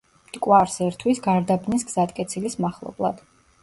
მტკვარს 0.29 0.77
ერთვის 0.85 1.23
გარდაბნის 1.29 1.87
გზატკეცილის 1.93 2.61
მახლობლად. 2.67 3.27